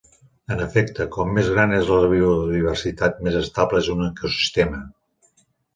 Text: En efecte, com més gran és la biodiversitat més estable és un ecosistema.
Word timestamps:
En 0.53 0.61
efecte, 0.63 1.05
com 1.15 1.35
més 1.35 1.51
gran 1.57 1.75
és 1.81 1.91
la 1.97 2.09
biodiversitat 2.15 3.23
més 3.29 3.41
estable 3.45 3.85
és 3.87 3.95
un 3.99 4.05
ecosistema. 4.11 4.83